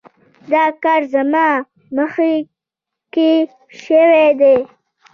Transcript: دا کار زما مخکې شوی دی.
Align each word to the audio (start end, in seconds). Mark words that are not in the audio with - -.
دا 0.51 0.63
کار 0.83 1.01
زما 1.13 1.47
مخکې 1.95 3.31
شوی 3.81 4.29
دی. 4.39 4.57